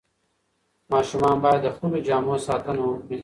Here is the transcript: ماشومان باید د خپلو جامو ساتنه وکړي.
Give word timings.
ماشومان 0.93 1.37
باید 1.43 1.61
د 1.63 1.67
خپلو 1.75 1.97
جامو 2.07 2.35
ساتنه 2.47 2.81
وکړي. 2.85 3.17